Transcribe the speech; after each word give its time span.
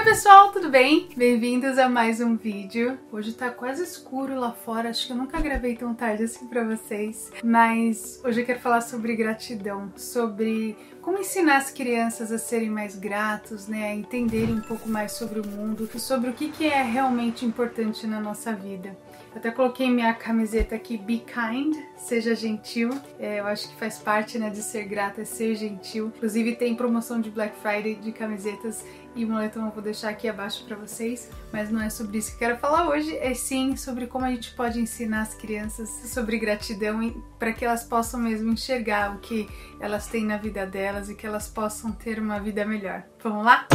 Oi 0.00 0.06
pessoal, 0.06 0.50
tudo 0.50 0.70
bem? 0.70 1.10
Bem-vindos 1.14 1.76
a 1.76 1.86
mais 1.86 2.22
um 2.22 2.34
vídeo. 2.34 2.98
Hoje 3.12 3.34
tá 3.34 3.50
quase 3.50 3.82
escuro 3.82 4.34
lá 4.34 4.50
fora, 4.50 4.88
acho 4.88 5.06
que 5.06 5.12
eu 5.12 5.16
nunca 5.16 5.38
gravei 5.38 5.76
tão 5.76 5.92
tarde 5.92 6.22
assim 6.22 6.46
pra 6.46 6.64
vocês. 6.64 7.30
Mas 7.44 8.18
hoje 8.24 8.40
eu 8.40 8.46
quero 8.46 8.60
falar 8.60 8.80
sobre 8.80 9.14
gratidão, 9.14 9.92
sobre 9.98 10.74
como 11.02 11.18
ensinar 11.18 11.58
as 11.58 11.70
crianças 11.70 12.32
a 12.32 12.38
serem 12.38 12.70
mais 12.70 12.96
gratos, 12.96 13.68
né, 13.68 13.90
a 13.90 13.94
entenderem 13.94 14.54
um 14.54 14.62
pouco 14.62 14.88
mais 14.88 15.12
sobre 15.12 15.38
o 15.38 15.46
mundo, 15.46 15.86
sobre 15.98 16.30
o 16.30 16.32
que, 16.32 16.48
que 16.48 16.64
é 16.64 16.82
realmente 16.82 17.44
importante 17.44 18.06
na 18.06 18.20
nossa 18.20 18.54
vida. 18.54 18.96
Até 19.34 19.50
coloquei 19.50 19.88
minha 19.90 20.12
camiseta 20.12 20.74
aqui, 20.74 20.96
Be 20.96 21.18
Kind, 21.18 21.76
seja 21.96 22.34
gentil. 22.34 22.90
É, 23.18 23.40
eu 23.40 23.46
acho 23.46 23.68
que 23.68 23.76
faz 23.76 23.98
parte 23.98 24.38
né, 24.38 24.50
de 24.50 24.62
ser 24.62 24.84
grata, 24.84 25.22
é 25.22 25.24
ser 25.24 25.54
gentil. 25.54 26.12
Inclusive 26.16 26.56
tem 26.56 26.74
promoção 26.74 27.20
de 27.20 27.30
Black 27.30 27.56
Friday 27.60 27.94
de 27.94 28.12
camisetas 28.12 28.84
e 29.14 29.24
moletom 29.24 29.66
eu 29.66 29.72
vou 29.72 29.82
deixar 29.82 30.10
aqui 30.10 30.28
abaixo 30.28 30.64
para 30.64 30.76
vocês. 30.76 31.30
Mas 31.52 31.70
não 31.70 31.80
é 31.80 31.90
sobre 31.90 32.18
isso 32.18 32.30
que 32.30 32.44
eu 32.44 32.48
quero 32.48 32.60
falar 32.60 32.88
hoje, 32.88 33.16
é 33.18 33.34
sim 33.34 33.76
sobre 33.76 34.06
como 34.06 34.24
a 34.24 34.30
gente 34.30 34.52
pode 34.54 34.80
ensinar 34.80 35.22
as 35.22 35.34
crianças 35.34 35.88
sobre 36.12 36.38
gratidão 36.38 37.22
para 37.38 37.52
que 37.52 37.64
elas 37.64 37.84
possam 37.84 38.20
mesmo 38.20 38.52
enxergar 38.52 39.14
o 39.14 39.18
que 39.18 39.48
elas 39.78 40.06
têm 40.06 40.24
na 40.24 40.36
vida 40.36 40.66
delas 40.66 41.08
e 41.08 41.14
que 41.14 41.26
elas 41.26 41.48
possam 41.48 41.92
ter 41.92 42.18
uma 42.18 42.38
vida 42.40 42.64
melhor. 42.64 43.04
Vamos 43.22 43.44
lá? 43.44 43.66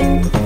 Música 0.00 0.39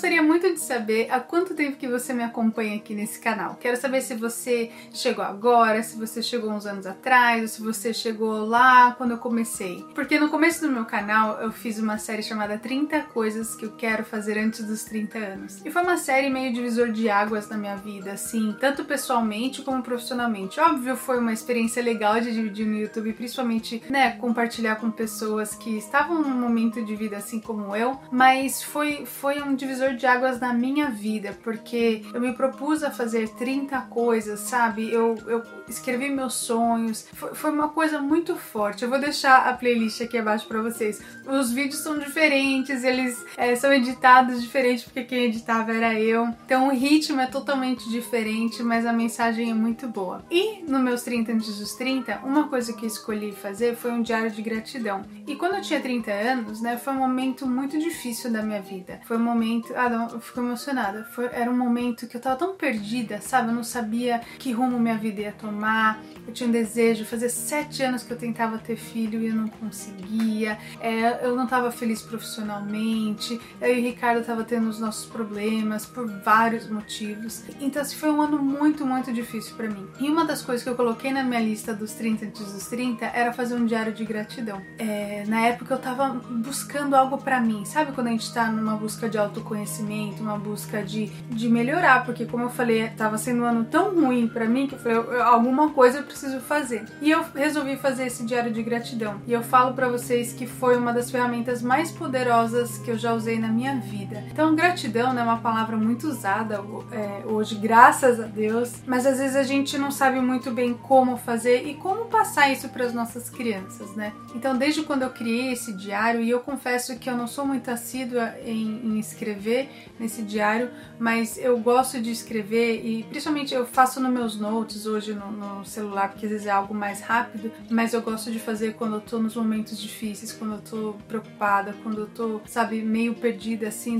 gostaria 0.00 0.22
muito 0.22 0.50
de 0.54 0.58
saber 0.58 1.08
há 1.10 1.20
quanto 1.20 1.54
tempo 1.54 1.76
que 1.76 1.86
você 1.86 2.14
me 2.14 2.22
acompanha 2.22 2.74
aqui 2.74 2.94
nesse 2.94 3.20
canal. 3.20 3.58
Quero 3.60 3.76
saber 3.76 4.00
se 4.00 4.14
você 4.14 4.70
chegou 4.94 5.22
agora, 5.22 5.82
se 5.82 5.94
você 5.94 6.22
chegou 6.22 6.50
uns 6.50 6.64
anos 6.64 6.86
atrás, 6.86 7.42
ou 7.42 7.48
se 7.48 7.60
você 7.60 7.92
chegou 7.92 8.46
lá 8.46 8.92
quando 8.92 9.10
eu 9.10 9.18
comecei. 9.18 9.84
Porque 9.94 10.18
no 10.18 10.30
começo 10.30 10.62
do 10.62 10.72
meu 10.72 10.86
canal 10.86 11.38
eu 11.42 11.52
fiz 11.52 11.78
uma 11.78 11.98
série 11.98 12.22
chamada 12.22 12.56
30 12.56 13.02
coisas 13.12 13.54
que 13.54 13.66
eu 13.66 13.72
quero 13.72 14.02
fazer 14.02 14.38
antes 14.38 14.64
dos 14.64 14.84
30 14.84 15.18
anos. 15.18 15.60
E 15.66 15.70
foi 15.70 15.82
uma 15.82 15.98
série 15.98 16.30
meio 16.30 16.50
divisor 16.50 16.90
de 16.90 17.10
águas 17.10 17.50
na 17.50 17.58
minha 17.58 17.76
vida, 17.76 18.12
assim, 18.12 18.56
tanto 18.58 18.86
pessoalmente 18.86 19.60
como 19.60 19.82
profissionalmente. 19.82 20.58
Óbvio, 20.58 20.96
foi 20.96 21.18
uma 21.18 21.34
experiência 21.34 21.82
legal 21.82 22.18
de 22.22 22.32
dividir 22.32 22.66
no 22.66 22.78
YouTube, 22.78 23.12
principalmente, 23.12 23.82
né, 23.90 24.12
compartilhar 24.12 24.76
com 24.76 24.90
pessoas 24.90 25.54
que 25.54 25.76
estavam 25.76 26.22
num 26.22 26.40
momento 26.40 26.82
de 26.82 26.96
vida 26.96 27.18
assim 27.18 27.38
como 27.38 27.76
eu, 27.76 28.00
mas 28.10 28.62
foi 28.62 29.04
foi 29.04 29.42
um 29.42 29.54
divisor 29.54 29.89
divisor 29.90 29.96
de 29.96 30.06
águas 30.06 30.40
na 30.40 30.52
minha 30.52 30.90
vida, 30.90 31.36
porque 31.42 32.02
eu 32.12 32.20
me 32.20 32.32
propus 32.32 32.82
a 32.82 32.90
fazer 32.90 33.28
30 33.30 33.80
coisas, 33.82 34.40
sabe? 34.40 34.92
Eu, 34.92 35.16
eu 35.26 35.42
escrevi 35.68 36.10
meus 36.10 36.34
sonhos, 36.34 37.06
foi, 37.12 37.34
foi 37.34 37.50
uma 37.50 37.68
coisa 37.68 38.00
muito 38.00 38.36
forte. 38.36 38.84
Eu 38.84 38.90
vou 38.90 38.98
deixar 38.98 39.48
a 39.48 39.52
playlist 39.52 40.00
aqui 40.00 40.18
abaixo 40.18 40.46
para 40.46 40.62
vocês. 40.62 41.00
Os 41.26 41.52
vídeos 41.52 41.80
são 41.80 41.98
diferentes, 41.98 42.84
eles 42.84 43.24
é, 43.36 43.54
são 43.54 43.72
editados 43.72 44.42
diferente 44.42 44.84
porque 44.84 45.04
quem 45.04 45.24
editava 45.24 45.72
era 45.72 45.98
eu. 45.98 46.28
Então 46.44 46.68
o 46.68 46.72
ritmo 46.72 47.20
é 47.20 47.26
totalmente 47.26 47.88
diferente, 47.88 48.62
mas 48.62 48.86
a 48.86 48.92
mensagem 48.92 49.50
é 49.50 49.54
muito 49.54 49.86
boa. 49.88 50.24
E 50.30 50.49
no 50.70 50.78
meus 50.78 51.02
30 51.02 51.32
antes 51.32 51.58
dos 51.58 51.74
30, 51.74 52.20
uma 52.24 52.48
coisa 52.48 52.72
que 52.72 52.86
escolhi 52.86 53.32
fazer 53.32 53.74
foi 53.76 53.90
um 53.90 54.02
diário 54.02 54.30
de 54.30 54.40
gratidão. 54.40 55.02
E 55.26 55.34
quando 55.36 55.56
eu 55.56 55.60
tinha 55.60 55.80
30 55.80 56.10
anos, 56.10 56.60
né, 56.60 56.76
foi 56.76 56.92
um 56.92 56.98
momento 56.98 57.46
muito 57.46 57.78
difícil 57.78 58.30
da 58.30 58.42
minha 58.42 58.62
vida. 58.62 59.00
Foi 59.04 59.16
um 59.16 59.22
momento. 59.22 59.72
Ah, 59.76 59.88
não, 59.88 60.08
eu 60.08 60.20
fico 60.20 60.40
emocionada. 60.40 61.04
Foi, 61.04 61.26
era 61.26 61.50
um 61.50 61.56
momento 61.56 62.06
que 62.06 62.16
eu 62.16 62.20
tava 62.20 62.36
tão 62.36 62.54
perdida, 62.54 63.20
sabe? 63.20 63.48
Eu 63.48 63.54
não 63.54 63.64
sabia 63.64 64.20
que 64.38 64.52
rumo 64.52 64.78
minha 64.78 64.96
vida 64.96 65.22
ia 65.22 65.32
tomar. 65.32 66.00
Eu 66.26 66.32
tinha 66.32 66.48
um 66.48 66.52
desejo. 66.52 67.04
Fazia 67.04 67.28
sete 67.28 67.82
anos 67.82 68.02
que 68.02 68.12
eu 68.12 68.16
tentava 68.16 68.58
ter 68.58 68.76
filho 68.76 69.20
e 69.20 69.28
eu 69.28 69.34
não 69.34 69.48
conseguia. 69.48 70.58
É, 70.80 71.26
eu 71.26 71.34
não 71.34 71.46
tava 71.46 71.70
feliz 71.72 72.02
profissionalmente. 72.02 73.40
Eu 73.60 73.74
e 73.74 73.80
o 73.80 73.82
Ricardo 73.82 74.24
tava 74.24 74.44
tendo 74.44 74.68
os 74.68 74.78
nossos 74.78 75.06
problemas 75.06 75.84
por 75.84 76.06
vários 76.06 76.68
motivos. 76.68 77.42
Então, 77.60 77.82
assim, 77.82 77.96
foi 77.96 78.10
um 78.10 78.20
ano 78.20 78.38
muito, 78.38 78.86
muito 78.86 79.12
difícil 79.12 79.56
para 79.56 79.68
mim. 79.68 79.86
E 79.98 80.08
uma 80.08 80.24
das 80.24 80.42
coisas 80.42 80.59
que 80.62 80.70
eu 80.70 80.74
coloquei 80.74 81.12
na 81.12 81.22
minha 81.22 81.40
lista 81.40 81.74
dos 81.74 81.92
30 81.94 82.26
antes 82.26 82.52
dos 82.52 82.66
30 82.66 83.04
era 83.06 83.32
fazer 83.32 83.54
um 83.54 83.66
diário 83.66 83.92
de 83.92 84.04
gratidão. 84.04 84.60
É, 84.78 85.24
na 85.26 85.40
época 85.46 85.74
eu 85.74 85.78
tava 85.78 86.08
buscando 86.30 86.94
algo 86.94 87.18
para 87.18 87.40
mim. 87.40 87.64
Sabe 87.64 87.92
quando 87.92 88.08
a 88.08 88.10
gente 88.10 88.32
tá 88.32 88.50
numa 88.50 88.76
busca 88.76 89.08
de 89.08 89.18
autoconhecimento? 89.18 90.20
uma 90.20 90.38
busca 90.38 90.82
de, 90.82 91.06
de 91.28 91.48
melhorar, 91.48 92.04
porque 92.04 92.24
como 92.24 92.44
eu 92.44 92.50
falei, 92.50 92.82
estava 92.82 93.18
sendo 93.18 93.42
um 93.42 93.44
ano 93.44 93.64
tão 93.64 93.94
ruim 93.94 94.28
para 94.28 94.46
mim 94.46 94.66
que 94.66 94.74
eu 94.74 94.78
falei, 94.78 95.20
alguma 95.22 95.70
coisa 95.70 95.98
eu 95.98 96.04
preciso 96.04 96.40
fazer. 96.40 96.84
E 97.00 97.10
eu 97.10 97.24
resolvi 97.34 97.76
fazer 97.76 98.06
esse 98.06 98.24
diário 98.24 98.52
de 98.52 98.62
gratidão. 98.62 99.20
E 99.26 99.32
eu 99.32 99.42
falo 99.42 99.74
para 99.74 99.88
vocês 99.88 100.32
que 100.32 100.46
foi 100.46 100.76
uma 100.76 100.92
das 100.92 101.10
ferramentas 101.10 101.62
mais 101.62 101.90
poderosas 101.90 102.78
que 102.78 102.90
eu 102.90 102.98
já 102.98 103.12
usei 103.12 103.38
na 103.38 103.48
minha 103.48 103.76
vida. 103.76 104.24
Então, 104.30 104.54
gratidão 104.54 105.12
né, 105.12 105.20
é 105.20 105.24
uma 105.24 105.38
palavra 105.38 105.76
muito 105.76 106.06
usada 106.06 106.62
é, 106.92 107.22
hoje, 107.26 107.54
graças 107.56 108.20
a 108.20 108.24
Deus, 108.24 108.74
mas 108.86 109.06
às 109.06 109.18
vezes 109.18 109.36
a 109.36 109.42
gente 109.42 109.76
não 109.78 109.90
sabe 109.90 110.20
muito 110.20 110.49
bem 110.52 110.74
como 110.74 111.16
fazer 111.16 111.66
e 111.66 111.74
como 111.74 112.06
passar 112.06 112.50
isso 112.52 112.68
para 112.68 112.84
as 112.84 112.94
nossas 112.94 113.30
crianças, 113.30 113.94
né? 113.94 114.12
Então, 114.34 114.56
desde 114.56 114.82
quando 114.82 115.02
eu 115.02 115.10
criei 115.10 115.52
esse 115.52 115.72
diário, 115.72 116.20
e 116.20 116.30
eu 116.30 116.40
confesso 116.40 116.98
que 116.98 117.08
eu 117.08 117.16
não 117.16 117.26
sou 117.26 117.46
muito 117.46 117.70
assídua 117.70 118.34
em, 118.44 118.80
em 118.84 118.98
escrever 118.98 119.30
escrever 119.30 119.68
nesse 119.98 120.22
diário, 120.22 120.70
mas 120.98 121.38
eu 121.38 121.58
gosto 121.58 122.00
de 122.00 122.10
escrever 122.10 122.84
e 122.84 123.02
principalmente 123.04 123.54
eu 123.54 123.66
faço 123.66 124.00
nos 124.00 124.10
meus 124.10 124.36
notes 124.36 124.86
hoje 124.86 125.14
no, 125.14 125.30
no, 125.30 125.64
celular, 125.64 126.08
porque 126.10 126.26
às 126.26 126.32
vezes 126.32 126.46
é 126.46 126.50
algo 126.50 126.74
mais 126.74 127.00
rápido, 127.00 127.52
mas 127.68 127.92
eu 127.92 128.02
gosto 128.02 128.30
de 128.30 128.38
fazer 128.38 128.74
quando 128.74 128.94
eu 128.94 129.00
tô 129.00 129.18
nos 129.18 129.36
momentos 129.36 129.78
difíceis, 129.78 130.32
quando 130.32 130.54
eu 130.54 130.60
tô 130.60 130.94
preocupada, 131.06 131.74
quando 131.82 132.00
eu 132.00 132.06
tô, 132.06 132.40
sabe, 132.46 132.82
meio 132.82 133.14
perdida 133.14 133.68
assim, 133.68 133.98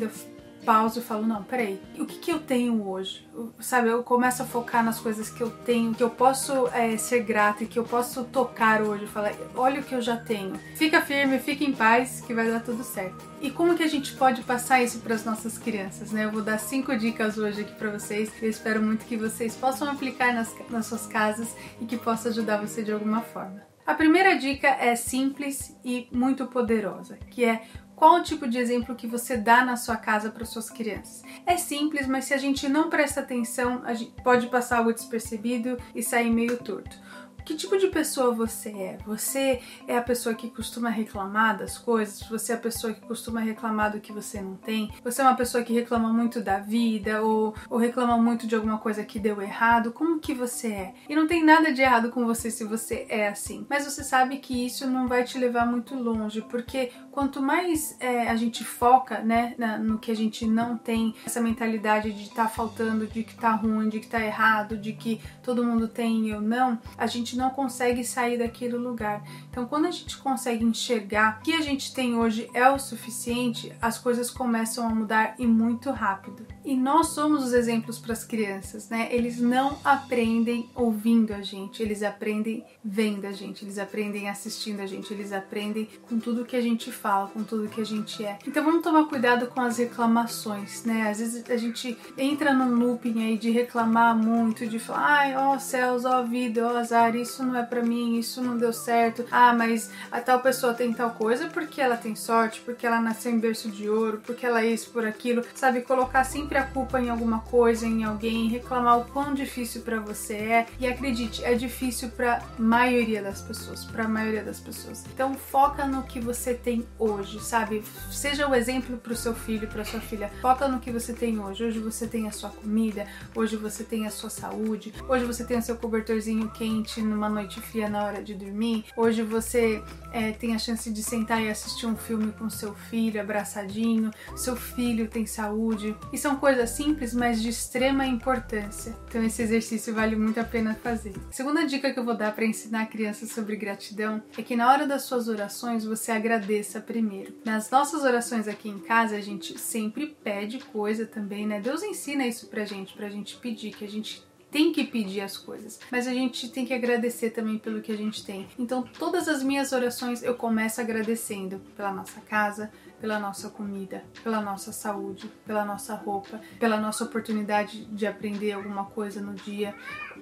pauso 0.65 0.99
e 0.99 1.03
falo, 1.03 1.27
não, 1.27 1.43
peraí, 1.43 1.81
o 1.99 2.07
que, 2.07 2.19
que 2.19 2.31
eu 2.31 2.39
tenho 2.39 2.89
hoje? 2.89 3.29
Sabe, 3.61 3.89
eu 3.89 4.03
começo 4.03 4.43
a 4.43 4.47
focar 4.47 4.85
nas 4.85 4.99
coisas 4.99 5.31
que 5.31 5.43
eu 5.43 5.51
tenho, 5.51 5.95
que 5.95 6.03
eu 6.03 6.11
posso 6.11 6.69
é, 6.69 6.97
ser 6.97 7.21
grata 7.21 7.65
e 7.65 7.67
que 7.67 7.79
eu 7.79 7.85
posso 7.85 8.25
tocar 8.25 8.83
hoje. 8.83 9.07
Falar, 9.07 9.33
olha 9.55 9.81
o 9.81 9.85
que 9.85 9.95
eu 9.95 10.03
já 10.03 10.17
tenho. 10.17 10.55
Fica 10.77 11.01
firme, 11.01 11.39
fica 11.39 11.65
em 11.65 11.73
paz, 11.73 12.21
que 12.21 12.35
vai 12.35 12.51
dar 12.51 12.61
tudo 12.61 12.85
certo. 12.85 13.25
E 13.41 13.51
como 13.51 13.75
que 13.75 13.83
a 13.83 13.89
gente 13.89 14.15
pode 14.15 14.43
passar 14.43 14.83
isso 14.83 15.01
para 15.01 15.15
as 15.15 15.25
nossas 15.25 15.57
crianças, 15.59 16.13
né? 16.13 16.25
Eu 16.25 16.33
vou 16.33 16.43
dar 16.43 16.59
cinco 16.59 16.97
dicas 16.97 17.39
hoje 17.39 17.63
aqui 17.63 17.75
para 17.75 17.91
vocês. 17.91 18.31
Eu 18.41 18.51
espero 18.51 18.83
muito 18.83 19.07
que 19.07 19.17
vocês 19.17 19.57
possam 19.57 19.91
aplicar 19.91 20.35
nas, 20.35 20.55
nas 20.69 20.87
suas 20.87 21.07
casas 21.07 21.55
e 21.81 21.87
que 21.87 21.97
possa 21.97 22.29
ajudar 22.29 22.59
você 22.59 22.83
de 22.83 22.93
alguma 22.93 23.23
forma. 23.23 23.71
A 23.87 23.95
primeira 23.95 24.37
dica 24.39 24.69
é 24.69 24.95
simples 24.95 25.77
e 25.85 26.07
muito 26.13 26.47
poderosa, 26.47 27.19
que 27.29 27.45
é 27.45 27.63
qual 28.01 28.15
o 28.15 28.23
tipo 28.23 28.49
de 28.49 28.57
exemplo 28.57 28.95
que 28.95 29.07
você 29.07 29.37
dá 29.37 29.63
na 29.63 29.77
sua 29.77 29.95
casa 29.95 30.31
para 30.31 30.47
suas 30.47 30.71
crianças? 30.71 31.23
É 31.45 31.59
simples, 31.59 32.07
mas 32.07 32.25
se 32.25 32.33
a 32.33 32.39
gente 32.39 32.67
não 32.67 32.89
presta 32.89 33.21
atenção, 33.21 33.83
a 33.85 33.93
gente 33.93 34.13
pode 34.23 34.47
passar 34.47 34.79
algo 34.79 34.95
despercebido 34.95 35.77
e 35.95 36.03
sair 36.03 36.31
meio 36.31 36.57
torto. 36.57 36.99
Que 37.45 37.55
tipo 37.55 37.77
de 37.77 37.89
pessoa 37.89 38.35
você 38.35 38.71
é? 38.71 38.99
Você 39.07 39.61
é 39.87 39.97
a 39.97 40.03
pessoa 40.03 40.35
que 40.35 40.51
costuma 40.51 40.89
reclamar 40.89 41.59
das 41.59 41.79
coisas? 41.79 42.23
Você 42.29 42.53
é 42.53 42.55
a 42.55 42.59
pessoa 42.59 42.93
que 42.93 43.01
costuma 43.01 43.41
reclamar 43.41 43.93
do 43.93 44.01
que 44.01 44.13
você 44.13 44.41
não 44.41 44.57
tem? 44.57 44.91
Você 45.03 45.21
é 45.21 45.25
uma 45.25 45.37
pessoa 45.37 45.65
que 45.65 45.73
reclama 45.73 46.13
muito 46.13 46.41
da 46.41 46.59
vida 46.59 47.23
ou, 47.23 47.55
ou 47.69 47.79
reclama 47.79 48.17
muito 48.17 48.47
de 48.47 48.55
alguma 48.55 48.79
coisa 48.79 49.05
que 49.05 49.19
deu 49.19 49.41
errado? 49.41 49.93
Como 49.93 50.21
que 50.21 50.35
você 50.35 50.69
é? 50.69 50.95
E 51.09 51.15
não 51.15 51.27
tem 51.27 51.45
nada 51.45 51.73
de 51.73 51.83
errado 51.83 52.11
com 52.11 52.25
você 52.25 52.51
se 52.51 52.65
você 52.65 53.07
é 53.09 53.29
assim. 53.29 53.67
Mas 53.69 53.85
você 53.85 54.05
sabe 54.05 54.39
que 54.39 54.67
isso 54.67 54.87
não 54.87 55.09
vai 55.09 55.25
te 55.25 55.39
levar 55.39 55.67
muito 55.67 55.95
longe, 55.95 56.43
porque 56.43 56.93
quanto 57.11 57.43
mais 57.43 57.97
é, 58.01 58.29
a 58.29 58.37
gente 58.37 58.65
foca, 58.65 59.21
né, 59.21 59.55
na, 59.59 59.79
no 59.79 59.99
que 59.99 60.11
a 60.11 60.17
gente 60.17 60.47
não 60.47 60.77
tem, 60.77 61.15
essa 61.25 61.41
mentalidade 61.41 62.13
de 62.13 62.23
estar 62.23 62.45
tá 62.45 62.49
faltando, 62.49 63.07
de 63.07 63.23
que 63.23 63.35
tá 63.35 63.53
ruim, 63.53 63.89
de 63.89 64.01
que 64.01 64.07
tá 64.07 64.21
errado, 64.21 64.77
de 64.77 64.93
que 64.93 65.21
todo 65.43 65.65
mundo 65.65 65.89
tem 65.89 66.27
e 66.27 66.31
eu 66.31 66.41
não, 66.41 66.79
a 66.97 67.07
gente 67.07 67.30
não 67.37 67.51
consegue 67.51 68.05
sair 68.05 68.39
daquele 68.39 68.77
lugar. 68.77 69.23
Então, 69.51 69.67
quando 69.67 69.87
a 69.87 69.91
gente 69.91 70.17
consegue 70.19 70.65
enxergar 70.65 71.41
que 71.41 71.53
a 71.53 71.61
gente 71.61 71.95
tem 71.95 72.17
hoje 72.17 72.49
é 72.55 72.69
o 72.69 72.79
suficiente, 72.79 73.73
as 73.81 73.99
coisas 73.99 74.31
começam 74.31 74.87
a 74.87 74.95
mudar 74.95 75.35
e 75.39 75.47
muito 75.47 75.91
rápido. 75.91 76.47
E 76.65 76.77
nós 76.77 77.09
somos 77.09 77.45
os 77.45 77.53
exemplos 77.53 77.99
para 77.99 78.13
as 78.13 78.25
crianças, 78.25 78.89
né? 78.89 79.09
Eles 79.11 79.41
não 79.41 79.79
aprendem 79.85 80.69
ouvindo 80.75 81.33
a 81.33 81.41
gente, 81.41 81.83
eles 81.83 82.03
aprendem 82.03 82.65
vendo 82.85 83.27
a 83.27 83.33
gente, 83.33 83.65
eles 83.65 83.79
aprendem 83.79 84.29
assistindo 84.29 84.81
a 84.81 84.87
gente, 84.87 85.13
eles 85.13 85.33
aprendem 85.33 85.89
com 86.03 86.19
tudo 86.19 86.45
que 86.45 86.57
a 86.57 86.61
gente 86.61 86.93
fala, 86.93 87.29
com 87.29 87.43
tudo 87.43 87.69
que 87.69 87.81
a 87.81 87.85
gente 87.85 88.25
é. 88.25 88.39
Então 88.47 88.65
vamos 88.65 88.83
tomar 88.83 89.07
cuidado 89.07 89.47
com 89.47 89.61
as 89.61 89.79
reclamações, 89.79 90.85
né? 90.85 91.11
Às 91.11 91.19
vezes 91.19 91.51
a 91.51 91.57
gente 91.57 91.97
entra 92.17 92.53
num 92.53 92.75
looping 92.75 93.23
aí 93.25 93.39
de 93.39 93.51
reclamar 93.51 94.17
muito, 94.17 94.67
de 94.67 94.79
falar, 94.79 95.21
ai, 95.21 95.37
ó 95.37 95.59
céus, 95.59 96.05
ó 96.05 96.23
vida, 96.23 96.67
ó 96.67 96.77
azar, 96.77 97.17
isso 97.17 97.43
não 97.43 97.57
é 97.57 97.63
para 97.63 97.83
mim, 97.83 98.19
isso 98.19 98.43
não 98.43 98.57
deu 98.57 98.73
certo. 98.73 99.25
Ah, 99.31 99.53
mas 99.53 99.91
a 100.11 100.21
tal 100.21 100.41
pessoa 100.41 100.75
tem 100.75 100.93
tal 100.93 101.11
coisa 101.11 101.49
porque 101.49 101.81
ela 101.81 101.97
tem 101.97 102.15
sorte, 102.15 102.61
porque 102.61 102.87
ela 102.87 103.01
nasceu 103.01 103.33
em 103.33 103.39
berço 103.39 103.71
de 103.71 103.89
ouro, 103.89 104.21
porque 104.25 104.45
ela 104.45 104.63
é 104.63 104.67
isso 104.67 104.91
por 104.91 105.07
aquilo, 105.07 105.43
sabe? 105.55 105.81
Colocar 105.83 106.25
sempre 106.25 106.50
sempre 106.51 106.59
a 106.59 106.65
culpa 106.65 107.01
em 107.01 107.09
alguma 107.09 107.39
coisa, 107.39 107.87
em 107.87 108.03
alguém, 108.03 108.49
reclamar 108.49 108.99
o 108.99 109.05
quão 109.05 109.33
difícil 109.33 109.83
para 109.83 110.01
você 110.01 110.35
é. 110.35 110.67
E 110.81 110.87
acredite, 110.87 111.45
é 111.45 111.55
difícil 111.55 112.09
para 112.09 112.43
maioria 112.59 113.23
das 113.23 113.41
pessoas, 113.41 113.85
para 113.85 114.05
a 114.05 114.09
maioria 114.09 114.43
das 114.43 114.59
pessoas. 114.59 115.05
Então 115.15 115.35
foca 115.35 115.87
no 115.87 116.03
que 116.03 116.19
você 116.19 116.53
tem 116.53 116.85
hoje, 116.99 117.39
sabe? 117.41 117.85
Seja 118.11 118.49
o 118.49 118.55
exemplo 118.55 118.97
para 118.97 119.13
o 119.13 119.17
seu 119.17 119.33
filho, 119.33 119.69
para 119.69 119.85
sua 119.85 120.01
filha. 120.01 120.29
Foca 120.43 120.67
no 120.67 120.81
que 120.81 120.91
você 120.91 121.13
tem 121.13 121.39
hoje. 121.39 121.63
Hoje 121.63 121.79
você 121.79 122.09
tem 122.09 122.27
a 122.27 122.33
sua 122.33 122.51
comida, 122.51 123.07
hoje 123.33 123.55
você 123.55 123.85
tem 123.85 124.07
a 124.07 124.11
sua 124.11 124.31
saúde, 124.31 124.93
hoje 125.09 125.25
você 125.25 125.45
tem 125.45 125.57
o 125.57 125.63
seu 125.63 125.77
cobertorzinho 125.77 126.51
quente 126.51 127.01
numa 127.01 127.29
noite 127.29 127.61
fria 127.61 127.89
na 127.89 128.05
hora 128.05 128.25
de 128.25 128.35
dormir. 128.35 128.87
Hoje 128.97 129.23
você 129.23 129.85
é, 130.13 130.33
tem 130.33 130.57
a 130.57 130.59
chance 130.59 130.91
de 130.91 131.03
sentar 131.03 131.41
e 131.41 131.49
assistir 131.49 131.87
um 131.87 131.97
filme 131.97 132.33
com 132.33 132.51
seu 132.51 132.75
filho 132.75 133.21
abraçadinho. 133.21 134.11
Seu 134.35 134.57
filho 134.57 135.07
tem 135.07 135.27
saúde. 135.27 135.95
E 136.13 136.19
são 136.19 136.40
coisas 136.41 136.71
simples, 136.71 137.13
mas 137.13 137.41
de 137.41 137.51
extrema 137.51 138.07
importância. 138.07 138.97
Então 139.07 139.23
esse 139.23 139.43
exercício 139.43 139.95
vale 139.95 140.17
muito 140.17 140.41
a 140.41 140.45
pena 140.45 140.75
fazer. 140.75 141.13
Segunda 141.31 141.67
dica 141.67 141.93
que 141.93 142.01
eu 142.01 142.05
vou 142.05 142.17
dar 142.17 142.35
para 142.35 142.47
ensinar 142.47 142.83
a 142.83 142.87
criança 142.87 143.27
sobre 143.27 143.57
gratidão 143.57 144.23
é 144.37 144.43
que 144.43 144.57
na 144.57 144.73
hora 144.73 144.87
das 144.87 145.03
suas 145.03 145.29
orações 145.29 145.85
você 145.85 146.11
agradeça 146.11 146.81
primeiro. 146.81 147.35
Nas 147.45 147.71
nossas 147.71 148.03
orações 148.03 148.49
aqui 148.49 148.71
em 148.71 148.79
casa 148.79 149.17
a 149.17 149.21
gente 149.21 149.59
sempre 149.61 150.17
pede 150.25 150.59
coisa 150.59 151.05
também, 151.05 151.47
né? 151.47 151.61
Deus 151.61 151.83
ensina 151.83 152.27
isso 152.27 152.47
pra 152.47 152.65
gente, 152.65 152.95
pra 152.95 153.11
gente 153.11 153.37
pedir, 153.37 153.73
que 153.73 153.85
a 153.85 153.89
gente 153.89 154.25
tem 154.51 154.73
que 154.73 154.85
pedir 154.85 155.21
as 155.21 155.37
coisas, 155.37 155.79
mas 155.91 156.09
a 156.09 156.13
gente 156.13 156.49
tem 156.49 156.67
que 156.67 156.75
agradecer 156.75 157.31
também 157.31 157.57
pelo 157.57 157.81
que 157.81 157.93
a 157.93 157.97
gente 157.97 158.25
tem. 158.25 158.49
Então, 158.59 158.83
todas 158.83 159.29
as 159.29 159.43
minhas 159.43 159.73
orações 159.73 160.23
eu 160.23 160.35
começo 160.35 160.81
agradecendo 160.81 161.61
pela 161.77 161.93
nossa 161.93 162.21
casa, 162.23 162.71
pela 163.01 163.19
nossa 163.19 163.49
comida, 163.49 164.05
pela 164.23 164.41
nossa 164.41 164.73
saúde, 164.73 165.31
pela 165.47 165.65
nossa 165.65 165.95
roupa, 165.95 166.41
pela 166.59 166.79
nossa 166.79 167.05
oportunidade 167.05 167.87
de 167.87 168.07
aprender 168.07 168.53
alguma 168.53 168.85
coisa 168.85 169.21
no 169.21 169.35
dia, 169.35 169.75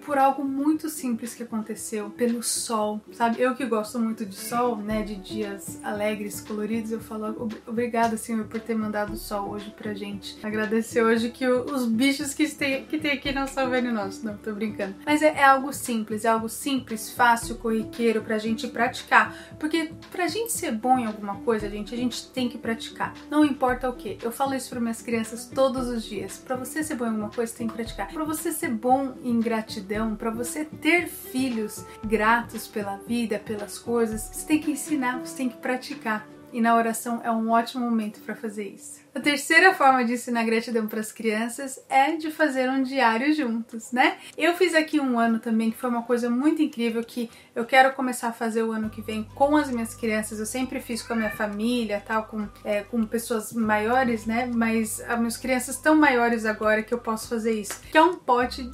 por 0.05 0.19
algo 0.19 0.45
muito 0.45 0.89
simples 0.89 1.35
que 1.35 1.43
aconteceu, 1.43 2.11
pelo 2.11 2.43
sol, 2.43 3.01
sabe? 3.13 3.41
Eu 3.41 3.55
que 3.55 3.65
gosto 3.65 3.99
muito 3.99 4.25
de 4.25 4.37
sol, 4.37 4.77
né, 4.77 5.03
de 5.03 5.17
dias 5.17 5.79
alegres, 5.83 6.41
coloridos, 6.41 6.93
eu 6.93 7.01
falo 7.01 7.49
obrigada, 7.67 8.17
Senhor, 8.17 8.45
por 8.47 8.61
ter 8.61 8.75
mandado 8.75 9.13
o 9.13 9.17
sol 9.17 9.51
hoje 9.51 9.73
pra 9.77 9.95
gente. 9.95 10.39
Agradecer 10.43 11.03
hoje 11.03 11.31
que 11.31 11.47
os 11.47 11.87
bichos 11.87 12.35
que 12.35 12.49
tem, 12.49 12.85
que 12.85 12.99
tem 12.99 13.13
aqui 13.13 13.33
não 13.33 13.47
são 13.47 13.69
venenosos, 13.71 14.23
não, 14.23 14.37
tô 14.37 14.53
brincando. 14.53 14.95
Mas 15.05 15.23
é, 15.23 15.29
é 15.29 15.45
algo 15.45 15.73
simples, 15.73 16.25
é 16.25 16.29
algo 16.29 16.49
simples, 16.49 17.11
fácil, 17.11 17.57
corriqueiro 17.57 18.23
pra 18.23 18.39
gente 18.39 18.67
praticar, 18.69 19.37
porque 19.59 19.93
pra 20.11 20.27
gente 20.27 20.53
ser 20.53 20.73
bom 20.73 20.99
em 20.99 21.07
alguma 21.07 21.37
coisa, 21.37 21.69
gente, 21.69 21.95
a 21.95 21.97
gente 21.97 22.29
tem 22.29 22.49
que 22.49 22.59
praticar. 22.59 23.15
Não 23.31 23.45
importa 23.45 23.89
o 23.89 23.93
que. 23.93 24.19
Eu 24.23 24.33
falo 24.33 24.55
isso 24.55 24.71
para 24.71 24.81
minhas 24.81 25.03
crianças 25.03 25.47
todos 25.47 25.89
os 25.89 26.05
dias. 26.05 26.39
Para 26.39 26.57
você 26.57 26.83
ser 26.83 26.95
bom 26.95 27.07
em 27.07 27.11
alguma 27.11 27.31
coisa, 27.31 27.55
tem 27.55 27.67
que 27.67 27.75
praticar. 27.75 28.09
Para 28.09 28.25
você 28.25 28.53
ser 28.53 28.71
bom 28.71 29.15
em 29.23 29.41
gratidão, 29.41 29.88
para 30.17 30.31
você 30.31 30.65
ter 30.65 31.09
filhos 31.09 31.85
gratos 32.05 32.67
pela 32.67 32.97
vida, 32.97 33.39
pelas 33.39 33.79
coisas, 33.79 34.23
você 34.23 34.47
tem 34.47 34.61
que 34.61 34.71
ensinar, 34.71 35.19
você 35.19 35.37
tem 35.37 35.49
que 35.49 35.57
praticar. 35.57 36.27
E 36.53 36.61
na 36.61 36.75
oração 36.75 37.21
é 37.23 37.31
um 37.31 37.51
ótimo 37.51 37.85
momento 37.85 38.21
para 38.21 38.35
fazer 38.35 38.69
isso. 38.69 39.01
A 39.15 39.21
terceira 39.21 39.75
forma 39.75 40.05
de 40.05 40.13
ensinar 40.13 40.45
gratidão 40.45 40.87
para 40.87 41.01
as 41.01 41.11
crianças 41.11 41.81
é 41.89 42.17
de 42.17 42.31
fazer 42.31 42.71
um 42.71 42.83
diário 42.83 43.35
juntos, 43.35 43.91
né? 43.91 44.19
Eu 44.37 44.55
fiz 44.55 44.75
aqui 44.75 45.01
um 45.01 45.19
ano 45.19 45.39
também 45.39 45.71
que 45.71 45.77
foi 45.77 45.91
uma 45.91 46.03
coisa 46.03 46.31
muito 46.31 46.63
incrível 46.63 47.03
que 47.03 47.31
eu 47.55 47.65
quero 47.65 47.93
começar 47.95 48.29
a 48.29 48.33
fazer 48.33 48.63
o 48.63 48.71
ano 48.71 48.89
que 48.89 49.03
vem 49.03 49.25
com 49.35 49.57
as 49.57 49.71
minhas 49.71 49.95
crianças. 49.95 50.39
Eu 50.39 50.47
sempre 50.47 50.81
fiz 50.81 51.03
com 51.03 51.15
a 51.15 51.17
minha 51.17 51.31
família, 51.31 52.01
tal, 52.07 52.25
com, 52.25 52.47
é, 52.65 52.83
com 52.83 53.05
pessoas 53.05 53.53
maiores, 53.53 54.27
né? 54.27 54.49
Mas 54.55 55.01
as 55.01 55.19
minhas 55.19 55.37
crianças 55.37 55.75
estão 55.75 55.97
maiores 55.97 56.47
agora 56.47 56.83
que 56.83 56.95
eu 56.95 56.99
posso 56.99 57.29
fazer 57.29 57.61
isso. 57.61 57.81
Que 57.91 57.99
é 57.99 58.03
um 58.03 58.15
pote 58.15 58.71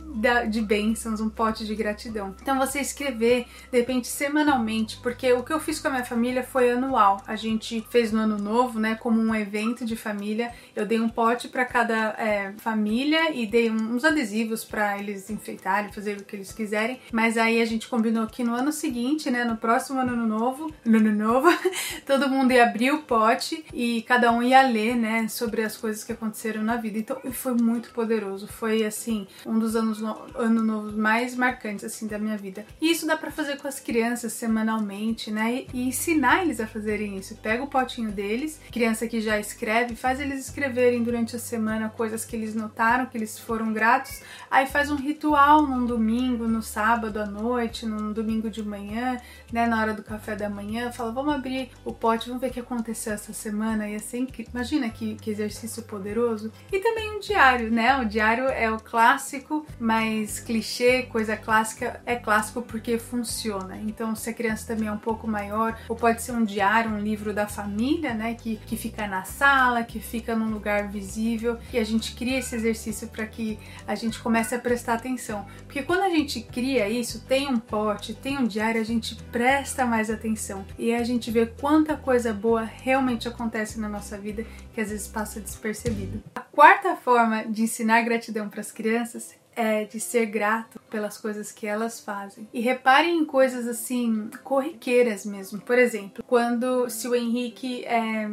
de 0.50 0.60
bênçãos, 0.60 1.20
um 1.20 1.30
pote 1.30 1.64
de 1.64 1.74
gratidão. 1.74 2.34
Então 2.42 2.58
você 2.58 2.80
escrever, 2.80 3.46
de 3.72 3.78
repente, 3.78 4.08
semanalmente, 4.08 4.98
porque 5.02 5.32
o 5.32 5.42
que 5.42 5.52
eu 5.52 5.60
fiz 5.60 5.80
com 5.80 5.88
a 5.88 5.92
minha 5.92 6.04
família 6.04 6.42
foi 6.42 6.70
anual. 6.70 7.22
A 7.26 7.36
gente 7.36 7.86
fez 7.88 8.12
no 8.12 8.20
ano 8.20 8.36
novo, 8.36 8.78
né? 8.78 8.96
Como 8.96 9.18
um 9.18 9.34
evento 9.34 9.86
de 9.86 9.96
família. 10.24 10.52
Eu 10.74 10.86
dei 10.86 10.98
um 10.98 11.08
pote 11.08 11.48
para 11.48 11.64
cada 11.64 12.14
é, 12.18 12.52
família 12.58 13.34
e 13.34 13.46
dei 13.46 13.70
uns 13.70 14.04
adesivos 14.04 14.64
para 14.64 14.98
eles 14.98 15.28
enfeitarem, 15.28 15.92
fazer 15.92 16.16
o 16.16 16.24
que 16.24 16.34
eles 16.34 16.52
quiserem. 16.52 17.00
Mas 17.12 17.36
aí 17.36 17.60
a 17.60 17.64
gente 17.64 17.88
combinou 17.88 18.26
que 18.26 18.42
no 18.42 18.54
ano 18.54 18.72
seguinte, 18.72 19.30
né, 19.30 19.44
no 19.44 19.56
próximo 19.56 20.00
ano 20.00 20.16
novo, 20.16 20.72
no 20.84 20.98
ano 20.98 21.12
novo, 21.12 21.48
todo 22.06 22.28
mundo 22.28 22.52
ia 22.52 22.64
abrir 22.64 22.92
o 22.92 23.02
pote 23.02 23.64
e 23.72 24.02
cada 24.02 24.32
um 24.32 24.42
ia 24.42 24.62
ler, 24.62 24.96
né, 24.96 25.28
sobre 25.28 25.62
as 25.62 25.76
coisas 25.76 26.02
que 26.02 26.12
aconteceram 26.12 26.62
na 26.62 26.76
vida. 26.76 26.98
Então, 26.98 27.20
foi 27.32 27.54
muito 27.54 27.90
poderoso. 27.90 28.46
Foi 28.46 28.84
assim, 28.84 29.26
um 29.44 29.58
dos 29.58 29.76
anos 29.76 30.00
no 30.00 30.16
ano 30.34 30.62
novos 30.62 30.94
mais 30.94 31.34
marcantes 31.34 31.84
assim 31.84 32.06
da 32.06 32.18
minha 32.18 32.36
vida. 32.36 32.64
E 32.80 32.90
isso 32.90 33.06
dá 33.06 33.16
para 33.16 33.30
fazer 33.30 33.58
com 33.58 33.68
as 33.68 33.78
crianças 33.78 34.32
semanalmente, 34.32 35.30
né? 35.30 35.54
E, 35.54 35.66
e 35.74 35.88
ensinar 35.88 36.42
eles 36.42 36.60
a 36.60 36.66
fazerem 36.66 37.18
isso. 37.18 37.36
Pega 37.36 37.62
o 37.62 37.66
potinho 37.66 38.10
deles, 38.10 38.60
criança 38.72 39.06
que 39.06 39.20
já 39.20 39.38
escreve, 39.38 39.94
faz 39.94 40.13
eles 40.20 40.40
escreverem 40.40 41.02
durante 41.02 41.36
a 41.36 41.38
semana 41.38 41.88
coisas 41.88 42.24
que 42.24 42.36
eles 42.36 42.54
notaram, 42.54 43.06
que 43.06 43.16
eles 43.16 43.38
foram 43.38 43.72
gratos. 43.72 44.20
Aí 44.50 44.66
faz 44.66 44.90
um 44.90 44.96
ritual 44.96 45.66
num 45.66 45.84
domingo, 45.84 46.46
no 46.46 46.62
sábado 46.62 47.20
à 47.20 47.26
noite, 47.26 47.86
num 47.86 48.12
domingo 48.12 48.50
de 48.50 48.62
manhã, 48.62 49.20
né, 49.52 49.66
na 49.66 49.80
hora 49.80 49.94
do 49.94 50.02
café 50.02 50.34
da 50.34 50.48
manhã, 50.48 50.90
fala, 50.92 51.12
vamos 51.12 51.34
abrir 51.34 51.70
o 51.84 51.92
pote, 51.92 52.28
vamos 52.28 52.40
ver 52.40 52.48
o 52.48 52.52
que 52.52 52.60
aconteceu 52.60 53.12
essa 53.12 53.32
semana, 53.32 53.88
e 53.88 53.94
assim, 53.94 54.26
imagina 54.52 54.88
que, 54.88 55.14
que 55.16 55.30
exercício 55.30 55.82
poderoso. 55.82 56.52
E 56.72 56.78
também 56.78 57.16
um 57.16 57.20
diário, 57.20 57.70
né, 57.70 57.96
o 57.98 58.04
diário 58.04 58.44
é 58.48 58.70
o 58.70 58.78
clássico, 58.78 59.66
mas 59.78 60.40
clichê, 60.40 61.04
coisa 61.04 61.36
clássica, 61.36 62.00
é 62.04 62.16
clássico 62.16 62.62
porque 62.62 62.98
funciona. 62.98 63.76
Então, 63.78 64.14
se 64.14 64.30
a 64.30 64.34
criança 64.34 64.66
também 64.66 64.88
é 64.88 64.92
um 64.92 64.98
pouco 64.98 65.26
maior, 65.26 65.78
ou 65.88 65.96
pode 65.96 66.22
ser 66.22 66.32
um 66.32 66.44
diário, 66.44 66.90
um 66.90 66.98
livro 66.98 67.32
da 67.32 67.46
família, 67.46 68.14
né, 68.14 68.34
que, 68.34 68.56
que 68.56 68.76
fica 68.76 69.06
na 69.06 69.24
sala, 69.24 69.84
que 69.84 70.00
fica 70.04 70.34
num 70.36 70.50
lugar 70.50 70.88
visível, 70.88 71.58
e 71.72 71.78
a 71.78 71.84
gente 71.84 72.14
cria 72.14 72.38
esse 72.38 72.54
exercício 72.54 73.08
para 73.08 73.26
que 73.26 73.58
a 73.86 73.94
gente 73.94 74.18
comece 74.20 74.54
a 74.54 74.58
prestar 74.58 74.94
atenção. 74.94 75.46
Porque 75.64 75.82
quando 75.82 76.02
a 76.02 76.10
gente 76.10 76.40
cria 76.40 76.88
isso, 76.88 77.24
tem 77.24 77.48
um 77.48 77.58
pote, 77.58 78.14
tem 78.14 78.38
um 78.38 78.46
diário, 78.46 78.80
a 78.80 78.84
gente 78.84 79.16
presta 79.30 79.84
mais 79.84 80.10
atenção 80.10 80.64
e 80.78 80.94
a 80.94 81.02
gente 81.02 81.30
vê 81.30 81.46
quanta 81.46 81.96
coisa 81.96 82.32
boa 82.32 82.62
realmente 82.62 83.28
acontece 83.28 83.78
na 83.80 83.88
nossa 83.88 84.18
vida 84.18 84.44
que 84.72 84.80
às 84.80 84.90
vezes 84.90 85.08
passa 85.08 85.40
despercebido. 85.40 86.22
A 86.34 86.40
quarta 86.40 86.96
forma 86.96 87.44
de 87.44 87.62
ensinar 87.62 88.02
gratidão 88.02 88.48
para 88.48 88.60
as 88.60 88.70
crianças 88.70 89.34
é 89.56 89.84
de 89.84 90.00
ser 90.00 90.26
grato 90.26 90.80
pelas 90.90 91.16
coisas 91.16 91.52
que 91.52 91.66
elas 91.66 92.00
fazem. 92.00 92.48
E 92.52 92.60
reparem 92.60 93.18
em 93.18 93.24
coisas 93.24 93.66
assim, 93.66 94.28
corriqueiras 94.42 95.24
mesmo. 95.24 95.60
Por 95.60 95.78
exemplo, 95.78 96.24
quando 96.26 96.88
se 96.90 97.08
o 97.08 97.14
Henrique 97.14 97.84
é, 97.84 98.28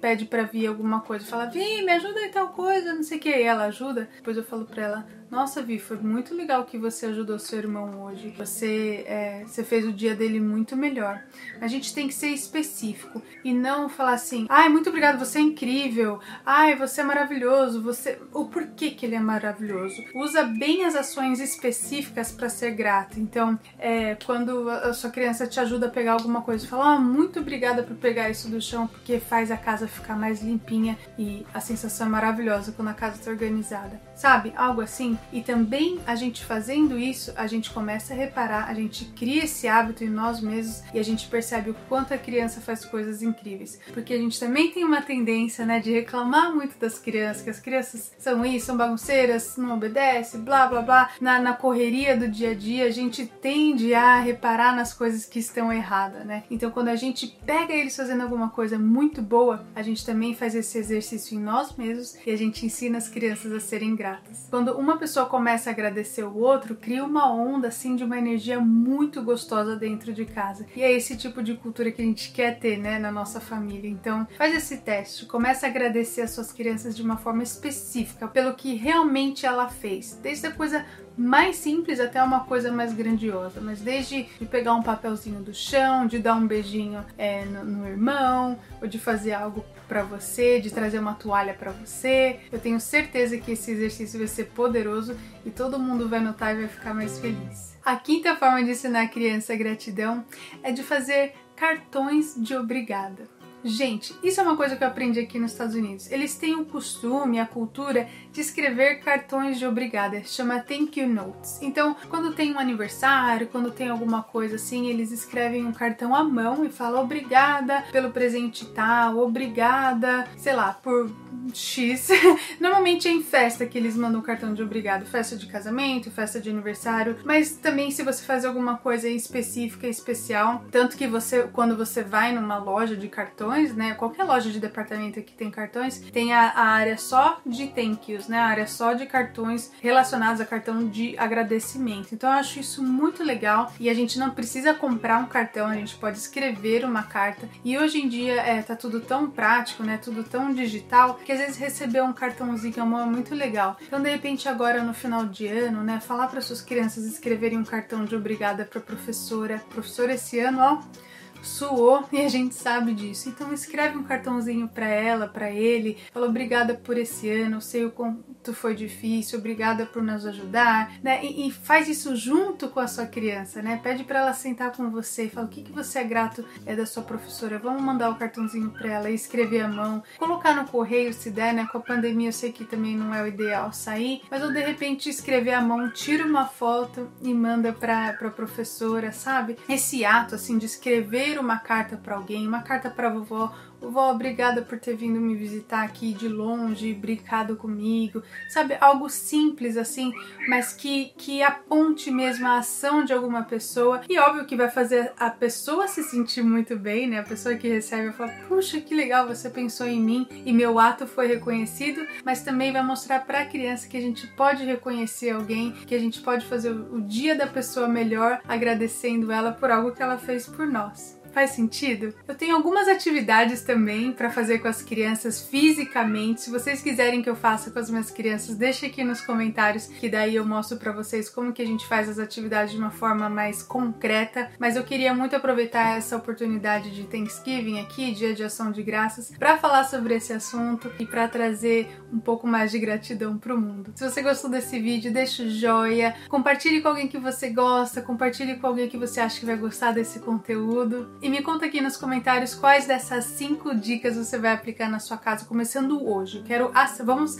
pede 0.00 0.24
para 0.24 0.42
vir 0.44 0.66
alguma 0.66 1.00
coisa, 1.00 1.24
fala, 1.24 1.46
Vi, 1.46 1.82
me 1.82 1.92
ajuda 1.92 2.20
em 2.20 2.30
tal 2.30 2.48
coisa, 2.48 2.94
não 2.94 3.02
sei 3.02 3.18
o 3.18 3.20
que, 3.20 3.30
e 3.30 3.42
ela 3.42 3.64
ajuda, 3.64 4.08
depois 4.16 4.36
eu 4.36 4.44
falo 4.44 4.64
pra 4.64 4.82
ela, 4.82 5.06
nossa, 5.32 5.62
Vi, 5.62 5.78
foi 5.78 5.96
muito 5.96 6.34
legal 6.34 6.66
que 6.66 6.76
você 6.76 7.06
ajudou 7.06 7.38
seu 7.38 7.58
irmão 7.58 8.02
hoje. 8.02 8.34
Você, 8.36 9.02
é, 9.08 9.42
você 9.46 9.64
fez 9.64 9.86
o 9.86 9.90
dia 9.90 10.14
dele 10.14 10.38
muito 10.38 10.76
melhor. 10.76 11.24
A 11.58 11.66
gente 11.66 11.94
tem 11.94 12.06
que 12.06 12.12
ser 12.12 12.28
específico 12.28 13.22
e 13.42 13.54
não 13.54 13.88
falar 13.88 14.12
assim, 14.12 14.46
ai, 14.50 14.68
muito 14.68 14.90
obrigado, 14.90 15.18
você 15.18 15.38
é 15.38 15.40
incrível, 15.40 16.20
ai, 16.44 16.76
você 16.76 17.00
é 17.00 17.04
maravilhoso, 17.04 17.80
você. 17.80 18.20
O 18.34 18.44
porquê 18.44 18.90
que 18.90 19.06
ele 19.06 19.14
é 19.14 19.20
maravilhoso. 19.20 19.96
Usa 20.14 20.42
bem 20.42 20.84
as 20.84 20.94
ações 20.94 21.40
específicas 21.40 22.30
para 22.30 22.50
ser 22.50 22.72
grato. 22.72 23.18
Então, 23.18 23.58
é, 23.78 24.14
quando 24.26 24.68
a 24.68 24.92
sua 24.92 25.08
criança 25.08 25.46
te 25.46 25.58
ajuda 25.58 25.86
a 25.86 25.90
pegar 25.90 26.12
alguma 26.12 26.42
coisa, 26.42 26.68
fala, 26.68 26.96
ah, 26.96 26.98
muito 26.98 27.40
obrigada 27.40 27.82
por 27.82 27.96
pegar 27.96 28.28
isso 28.28 28.50
do 28.50 28.60
chão, 28.60 28.86
porque 28.86 29.18
faz 29.18 29.50
a 29.50 29.56
casa 29.56 29.88
ficar 29.88 30.14
mais 30.14 30.42
limpinha 30.42 30.98
e 31.18 31.46
a 31.54 31.60
sensação 31.60 32.06
é 32.06 32.10
maravilhosa 32.10 32.70
quando 32.72 32.88
a 32.88 32.94
casa 32.94 33.16
está 33.16 33.30
organizada. 33.30 33.98
Sabe? 34.14 34.52
Algo 34.54 34.82
assim. 34.82 35.18
E 35.32 35.42
também 35.42 36.00
a 36.06 36.14
gente 36.14 36.44
fazendo 36.44 36.98
isso, 36.98 37.32
a 37.36 37.46
gente 37.46 37.70
começa 37.70 38.14
a 38.14 38.16
reparar, 38.16 38.68
a 38.68 38.74
gente 38.74 39.04
cria 39.16 39.44
esse 39.44 39.68
hábito 39.68 40.04
em 40.04 40.08
nós 40.08 40.40
mesmos 40.40 40.82
e 40.94 40.98
a 40.98 41.02
gente 41.02 41.26
percebe 41.28 41.70
o 41.70 41.76
quanto 41.88 42.14
a 42.14 42.18
criança 42.18 42.60
faz 42.60 42.84
coisas 42.84 43.22
incríveis. 43.22 43.78
Porque 43.92 44.14
a 44.14 44.18
gente 44.18 44.40
também 44.40 44.70
tem 44.70 44.84
uma 44.84 45.02
tendência, 45.02 45.66
né, 45.66 45.80
de 45.80 45.92
reclamar 45.92 46.54
muito 46.54 46.78
das 46.78 46.98
crianças, 46.98 47.42
que 47.42 47.50
as 47.50 47.60
crianças 47.60 48.12
são 48.18 48.44
isso, 48.44 48.66
são 48.66 48.76
bagunceiras, 48.76 49.56
não 49.56 49.74
obedecem, 49.74 50.40
blá 50.40 50.66
blá 50.66 50.82
blá. 50.82 51.10
Na, 51.20 51.38
na 51.38 51.52
correria 51.52 52.16
do 52.16 52.28
dia 52.28 52.50
a 52.50 52.54
dia, 52.54 52.86
a 52.86 52.90
gente 52.90 53.26
tende 53.26 53.94
a 53.94 54.20
reparar 54.20 54.74
nas 54.74 54.94
coisas 54.94 55.26
que 55.26 55.38
estão 55.38 55.72
erradas, 55.72 56.24
né? 56.24 56.44
Então 56.50 56.70
quando 56.70 56.88
a 56.88 56.96
gente 56.96 57.26
pega 57.44 57.72
eles 57.72 57.94
fazendo 57.94 58.22
alguma 58.22 58.48
coisa 58.48 58.78
muito 58.78 59.20
boa, 59.20 59.42
boa, 59.42 59.64
a 59.74 59.82
gente 59.82 60.06
também 60.06 60.34
faz 60.34 60.54
esse 60.54 60.78
exercício 60.78 61.36
em 61.36 61.42
nós 61.42 61.74
mesmos 61.74 62.16
e 62.24 62.30
a 62.30 62.36
gente 62.36 62.64
ensina 62.64 62.98
as 62.98 63.08
crianças 63.08 63.52
a 63.52 63.58
serem 63.58 63.96
gratas. 63.96 64.46
Quando 64.48 64.72
uma 64.72 64.96
pessoa 64.96 65.11
começa 65.26 65.70
a 65.70 65.72
agradecer 65.72 66.24
o 66.24 66.36
outro, 66.36 66.74
cria 66.74 67.04
uma 67.04 67.32
onda 67.32 67.68
assim 67.68 67.96
de 67.96 68.04
uma 68.04 68.18
energia 68.18 68.60
muito 68.60 69.22
gostosa 69.22 69.76
dentro 69.76 70.12
de 70.12 70.24
casa. 70.24 70.66
E 70.74 70.82
é 70.82 70.92
esse 70.92 71.16
tipo 71.16 71.42
de 71.42 71.54
cultura 71.54 71.90
que 71.90 72.02
a 72.02 72.04
gente 72.04 72.32
quer 72.32 72.58
ter, 72.58 72.78
né, 72.78 72.98
na 72.98 73.12
nossa 73.12 73.40
família. 73.40 73.88
Então, 73.88 74.26
faz 74.36 74.54
esse 74.54 74.78
teste, 74.78 75.26
começa 75.26 75.66
a 75.66 75.68
agradecer 75.68 76.22
as 76.22 76.30
suas 76.30 76.52
crianças 76.52 76.96
de 76.96 77.02
uma 77.02 77.16
forma 77.16 77.42
específica 77.42 78.26
pelo 78.26 78.54
que 78.54 78.74
realmente 78.74 79.46
ela 79.46 79.68
fez, 79.68 80.18
desde 80.22 80.46
a 80.46 80.52
coisa 80.52 80.84
mais 81.16 81.56
simples 81.56 82.00
até 82.00 82.22
uma 82.22 82.40
coisa 82.40 82.70
mais 82.70 82.92
grandiosa, 82.92 83.60
mas 83.60 83.80
desde 83.80 84.24
de 84.38 84.46
pegar 84.46 84.74
um 84.74 84.82
papelzinho 84.82 85.40
do 85.40 85.54
chão, 85.54 86.06
de 86.06 86.18
dar 86.18 86.34
um 86.34 86.46
beijinho 86.46 87.04
é, 87.18 87.44
no, 87.44 87.64
no 87.64 87.86
irmão, 87.86 88.58
ou 88.80 88.88
de 88.88 88.98
fazer 88.98 89.32
algo 89.32 89.64
para 89.88 90.02
você, 90.02 90.60
de 90.60 90.70
trazer 90.70 90.98
uma 90.98 91.14
toalha 91.14 91.54
para 91.54 91.70
você. 91.70 92.40
Eu 92.50 92.58
tenho 92.58 92.80
certeza 92.80 93.36
que 93.36 93.52
esse 93.52 93.70
exercício 93.70 94.18
vai 94.18 94.28
ser 94.28 94.46
poderoso 94.46 95.16
e 95.44 95.50
todo 95.50 95.78
mundo 95.78 96.08
vai 96.08 96.20
notar 96.20 96.54
e 96.54 96.60
vai 96.60 96.68
ficar 96.68 96.94
mais 96.94 97.18
feliz. 97.18 97.76
A 97.84 97.96
quinta 97.96 98.36
forma 98.36 98.62
de 98.62 98.70
ensinar 98.70 99.02
a 99.02 99.08
criança 99.08 99.52
a 99.52 99.56
gratidão 99.56 100.24
é 100.62 100.72
de 100.72 100.82
fazer 100.82 101.34
cartões 101.56 102.34
de 102.36 102.56
obrigada. 102.56 103.41
Gente, 103.64 104.14
isso 104.22 104.40
é 104.40 104.42
uma 104.42 104.56
coisa 104.56 104.74
que 104.74 104.82
eu 104.82 104.88
aprendi 104.88 105.20
aqui 105.20 105.38
nos 105.38 105.52
Estados 105.52 105.74
Unidos. 105.74 106.10
Eles 106.10 106.34
têm 106.34 106.56
o 106.56 106.64
costume, 106.64 107.38
a 107.38 107.46
cultura 107.46 108.08
de 108.32 108.40
escrever 108.40 109.00
cartões 109.00 109.58
de 109.58 109.66
obrigada, 109.66 110.22
chama 110.24 110.58
thank 110.60 110.98
you 110.98 111.08
notes. 111.08 111.60
Então, 111.62 111.94
quando 112.08 112.32
tem 112.32 112.52
um 112.52 112.58
aniversário, 112.58 113.46
quando 113.46 113.70
tem 113.70 113.88
alguma 113.88 114.22
coisa 114.22 114.56
assim, 114.56 114.88
eles 114.88 115.12
escrevem 115.12 115.64
um 115.64 115.72
cartão 115.72 116.14
à 116.14 116.24
mão 116.24 116.64
e 116.64 116.70
falam 116.70 117.02
obrigada 117.02 117.84
pelo 117.92 118.10
presente 118.10 118.66
tal, 118.66 119.18
obrigada, 119.18 120.26
sei 120.36 120.54
lá, 120.54 120.72
por 120.72 121.10
X. 121.54 122.08
Normalmente 122.58 123.06
é 123.06 123.12
em 123.12 123.22
festa 123.22 123.66
que 123.66 123.78
eles 123.78 123.96
mandam 123.96 124.20
cartão 124.20 124.54
de 124.54 124.62
obrigado, 124.62 125.04
festa 125.06 125.36
de 125.36 125.46
casamento, 125.46 126.10
festa 126.10 126.40
de 126.40 126.50
aniversário, 126.50 127.16
mas 127.24 127.52
também 127.52 127.90
se 127.90 128.02
você 128.02 128.24
faz 128.24 128.44
alguma 128.44 128.76
coisa 128.78 129.08
específica, 129.08 129.86
especial, 129.86 130.64
tanto 130.70 130.96
que 130.96 131.06
você 131.06 131.48
quando 131.52 131.76
você 131.76 132.02
vai 132.02 132.32
numa 132.32 132.58
loja 132.58 132.96
de 132.96 133.08
cartões 133.08 133.51
cartões, 133.52 133.74
né? 133.74 133.94
Qualquer 133.94 134.24
loja 134.24 134.50
de 134.50 134.58
departamento 134.58 135.20
que 135.22 135.32
tem 135.32 135.50
cartões, 135.50 135.98
tem 136.12 136.32
a, 136.32 136.50
a, 136.50 136.64
área 136.64 136.96
só 136.96 137.40
de 137.44 137.68
thank 137.68 138.10
yous, 138.10 138.28
né? 138.28 138.38
A 138.38 138.46
área 138.46 138.66
só 138.66 138.94
de 138.94 139.06
cartões 139.06 139.70
relacionados 139.80 140.40
a 140.40 140.44
cartão 140.44 140.88
de 140.88 141.16
agradecimento. 141.18 142.14
Então 142.14 142.30
eu 142.30 142.36
acho 142.36 142.58
isso 142.60 142.82
muito 142.82 143.22
legal 143.22 143.72
e 143.78 143.90
a 143.90 143.94
gente 143.94 144.18
não 144.18 144.30
precisa 144.30 144.72
comprar 144.72 145.18
um 145.18 145.26
cartão, 145.26 145.66
a 145.66 145.74
gente 145.74 145.96
pode 145.96 146.18
escrever 146.18 146.84
uma 146.84 147.02
carta. 147.02 147.48
E 147.64 147.76
hoje 147.76 147.98
em 147.98 148.08
dia 148.08 148.40
é, 148.40 148.62
tá 148.62 148.74
tudo 148.74 149.00
tão 149.00 149.30
prático, 149.30 149.82
né? 149.82 149.98
Tudo 150.02 150.24
tão 150.24 150.52
digital 150.52 151.20
que 151.24 151.32
às 151.32 151.38
vezes 151.38 151.56
receber 151.56 152.02
um 152.02 152.12
cartãozinho 152.12 152.80
é 152.80 153.04
muito 153.04 153.34
legal. 153.34 153.76
Então 153.82 154.02
de 154.02 154.08
repente 154.08 154.48
agora 154.48 154.82
no 154.82 154.94
final 154.94 155.26
de 155.26 155.46
ano, 155.46 155.82
né? 155.82 156.00
Falar 156.00 156.28
para 156.28 156.40
suas 156.40 156.62
crianças 156.62 157.04
escreverem 157.04 157.58
um 157.58 157.64
cartão 157.64 158.04
de 158.04 158.16
obrigada 158.16 158.64
para 158.64 158.80
professora. 158.80 159.62
Professora 159.68 160.14
esse 160.14 160.38
ano, 160.38 160.58
ó 160.60 161.12
suou 161.42 162.04
e 162.12 162.20
a 162.20 162.28
gente 162.28 162.54
sabe 162.54 162.94
disso. 162.94 163.28
Então 163.28 163.52
escreve 163.52 163.98
um 163.98 164.02
cartãozinho 164.02 164.68
para 164.68 164.86
ela, 164.86 165.28
para 165.28 165.50
ele, 165.50 165.98
fala 166.12 166.26
obrigada 166.26 166.74
por 166.74 166.96
esse 166.96 167.28
ano, 167.28 167.60
sei 167.60 167.84
o 167.84 167.90
quanto 167.90 168.54
foi 168.54 168.74
difícil, 168.74 169.38
obrigada 169.38 169.86
por 169.86 170.02
nos 170.02 170.26
ajudar, 170.26 170.94
né? 171.02 171.24
E, 171.24 171.48
e 171.48 171.50
faz 171.50 171.88
isso 171.88 172.16
junto 172.16 172.68
com 172.68 172.80
a 172.80 172.88
sua 172.88 173.06
criança, 173.06 173.62
né? 173.62 173.80
Pede 173.82 174.04
para 174.04 174.20
ela 174.20 174.32
sentar 174.32 174.72
com 174.72 174.90
você 174.90 175.24
e 175.24 175.30
fala 175.30 175.46
o 175.46 175.50
que, 175.50 175.62
que 175.62 175.72
você 175.72 176.00
é 176.00 176.04
grato 176.04 176.44
é 176.66 176.74
da 176.74 176.86
sua 176.86 177.02
professora. 177.02 177.58
Vamos 177.58 177.82
mandar 177.82 178.10
o 178.10 178.16
cartãozinho 178.16 178.70
para 178.70 178.88
ela 178.88 179.10
e 179.10 179.14
escrever 179.14 179.62
a 179.62 179.68
mão, 179.68 180.02
colocar 180.18 180.54
no 180.54 180.66
correio 180.66 181.12
se 181.12 181.30
der, 181.30 181.52
né? 181.52 181.66
Com 181.70 181.78
a 181.78 181.82
pandemia 181.82 182.28
eu 182.28 182.32
sei 182.32 182.52
que 182.52 182.64
também 182.64 182.96
não 182.96 183.14
é 183.14 183.22
o 183.22 183.26
ideal 183.26 183.72
sair, 183.72 184.22
mas 184.30 184.42
ou 184.42 184.52
de 184.52 184.60
repente 184.60 185.08
escrever 185.08 185.54
a 185.54 185.60
mão, 185.60 185.90
tira 185.90 186.24
uma 186.24 186.46
foto 186.46 187.10
e 187.22 187.32
manda 187.32 187.72
para 187.72 188.12
para 188.14 188.30
professora, 188.30 189.12
sabe? 189.12 189.56
Esse 189.68 190.04
ato 190.04 190.34
assim 190.34 190.58
de 190.58 190.66
escrever 190.66 191.31
escrever 191.32 191.38
uma 191.38 191.58
carta 191.58 191.96
para 191.96 192.16
alguém, 192.16 192.46
uma 192.46 192.62
carta 192.62 192.90
para 192.90 193.08
vovó. 193.08 193.52
Vovó, 193.80 194.12
obrigada 194.12 194.62
por 194.62 194.78
ter 194.78 194.94
vindo 194.94 195.20
me 195.20 195.34
visitar 195.34 195.82
aqui 195.82 196.12
de 196.12 196.28
longe, 196.28 196.94
brincado 196.94 197.56
comigo. 197.56 198.22
Sabe, 198.48 198.76
algo 198.80 199.08
simples 199.08 199.76
assim, 199.76 200.12
mas 200.48 200.72
que, 200.72 201.12
que 201.16 201.42
aponte 201.42 202.08
mesmo 202.08 202.46
a 202.46 202.58
ação 202.58 203.04
de 203.04 203.12
alguma 203.12 203.42
pessoa. 203.42 204.02
E 204.08 204.16
óbvio 204.20 204.44
que 204.44 204.54
vai 204.54 204.70
fazer 204.70 205.12
a 205.18 205.30
pessoa 205.30 205.88
se 205.88 206.04
sentir 206.04 206.42
muito 206.44 206.76
bem, 206.76 207.08
né? 207.08 207.18
A 207.18 207.24
pessoa 207.24 207.56
que 207.56 207.68
recebe 207.68 208.10
vai 208.10 208.12
falar: 208.12 208.46
Puxa, 208.46 208.80
que 208.80 208.94
legal, 208.94 209.26
você 209.26 209.50
pensou 209.50 209.88
em 209.88 210.00
mim 210.00 210.28
e 210.30 210.52
meu 210.52 210.78
ato 210.78 211.04
foi 211.06 211.26
reconhecido. 211.26 212.06
Mas 212.24 212.44
também 212.44 212.72
vai 212.72 212.84
mostrar 212.84 213.26
para 213.26 213.40
a 213.40 213.46
criança 213.46 213.88
que 213.88 213.96
a 213.96 214.00
gente 214.00 214.28
pode 214.28 214.64
reconhecer 214.64 215.30
alguém, 215.30 215.72
que 215.72 215.94
a 215.94 215.98
gente 215.98 216.20
pode 216.20 216.46
fazer 216.46 216.70
o 216.70 217.00
dia 217.00 217.34
da 217.34 217.48
pessoa 217.48 217.88
melhor 217.88 218.40
agradecendo 218.46 219.32
ela 219.32 219.50
por 219.50 219.72
algo 219.72 219.90
que 219.90 220.02
ela 220.02 220.18
fez 220.18 220.46
por 220.46 220.68
nós. 220.68 221.21
Faz 221.32 221.50
sentido? 221.50 222.14
Eu 222.28 222.34
tenho 222.34 222.54
algumas 222.54 222.86
atividades 222.86 223.62
também 223.62 224.12
para 224.12 224.30
fazer 224.30 224.58
com 224.58 224.68
as 224.68 224.82
crianças 224.82 225.40
fisicamente. 225.40 226.42
Se 226.42 226.50
vocês 226.50 226.82
quiserem 226.82 227.22
que 227.22 227.30
eu 227.30 227.34
faça 227.34 227.70
com 227.70 227.78
as 227.78 227.88
minhas 227.88 228.10
crianças, 228.10 228.54
deixe 228.54 228.86
aqui 228.86 229.02
nos 229.02 229.22
comentários 229.22 229.86
que 229.86 230.10
daí 230.10 230.36
eu 230.36 230.44
mostro 230.44 230.76
para 230.76 230.92
vocês 230.92 231.30
como 231.30 231.52
que 231.52 231.62
a 231.62 231.66
gente 231.66 231.86
faz 231.86 232.08
as 232.08 232.18
atividades 232.18 232.72
de 232.72 232.78
uma 232.78 232.90
forma 232.90 233.30
mais 233.30 233.62
concreta. 233.62 234.50
Mas 234.58 234.76
eu 234.76 234.84
queria 234.84 235.14
muito 235.14 235.34
aproveitar 235.34 235.96
essa 235.96 236.16
oportunidade 236.16 236.90
de 236.90 237.04
Thanksgiving 237.04 237.80
aqui, 237.80 238.12
Dia 238.12 238.34
de 238.34 238.44
Ação 238.44 238.70
de 238.70 238.82
Graças, 238.82 239.32
para 239.38 239.56
falar 239.56 239.84
sobre 239.84 240.14
esse 240.14 240.34
assunto 240.34 240.92
e 240.98 241.06
para 241.06 241.26
trazer 241.28 241.88
um 242.12 242.18
pouco 242.18 242.46
mais 242.46 242.70
de 242.70 242.78
gratidão 242.78 243.38
para 243.38 243.54
o 243.54 243.60
mundo. 243.60 243.92
Se 243.94 244.08
você 244.08 244.20
gostou 244.20 244.50
desse 244.50 244.78
vídeo, 244.78 245.10
deixa 245.10 245.44
o 245.44 245.50
joia, 245.50 246.14
compartilhe 246.28 246.82
com 246.82 246.88
alguém 246.88 247.08
que 247.08 247.18
você 247.18 247.48
gosta, 247.48 248.02
compartilhe 248.02 248.56
com 248.56 248.66
alguém 248.66 248.88
que 248.88 248.98
você 248.98 249.18
acha 249.18 249.40
que 249.40 249.46
vai 249.46 249.56
gostar 249.56 249.92
desse 249.92 250.20
conteúdo. 250.20 251.10
E 251.22 251.28
me 251.28 251.40
conta 251.40 251.66
aqui 251.66 251.80
nos 251.80 251.96
comentários 251.96 252.52
quais 252.52 252.84
dessas 252.84 253.24
cinco 253.24 253.74
dicas 253.74 254.16
você 254.16 254.36
vai 254.36 254.52
aplicar 254.52 254.90
na 254.90 254.98
sua 254.98 255.16
casa, 255.16 255.44
começando 255.44 256.04
hoje. 256.04 256.42
quero. 256.44 256.72
Vamos 257.04 257.38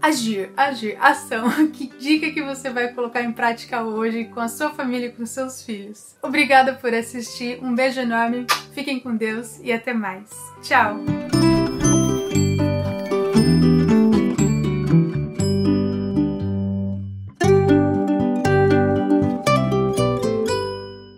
agir, 0.00 0.50
agir, 0.56 0.96
ação. 1.00 1.50
Que 1.72 1.88
dica 1.98 2.30
que 2.30 2.40
você 2.40 2.70
vai 2.70 2.92
colocar 2.92 3.22
em 3.22 3.32
prática 3.32 3.82
hoje 3.82 4.26
com 4.26 4.38
a 4.38 4.48
sua 4.48 4.70
família 4.70 5.06
e 5.06 5.12
com 5.12 5.26
seus 5.26 5.62
filhos? 5.62 6.14
Obrigada 6.22 6.74
por 6.74 6.94
assistir, 6.94 7.58
um 7.62 7.74
beijo 7.74 8.00
enorme, 8.00 8.46
fiquem 8.72 9.00
com 9.00 9.16
Deus 9.16 9.58
e 9.60 9.72
até 9.72 9.92
mais. 9.92 10.30
Tchau! 10.62 11.45